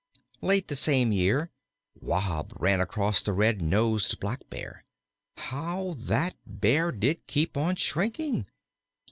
Late 0.41 0.67
the 0.67 0.75
same 0.75 1.11
year 1.11 1.51
Wahb 1.93 2.53
ran 2.59 2.81
across 2.81 3.21
the 3.21 3.33
red 3.33 3.61
nosed 3.61 4.19
Blackbear. 4.19 4.83
How 5.37 5.93
that 5.99 6.35
Bear 6.43 6.91
did 6.91 7.27
keep 7.27 7.55
on 7.55 7.75
shrinking! 7.75 8.47